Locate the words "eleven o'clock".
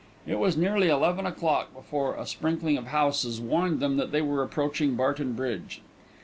0.89-1.75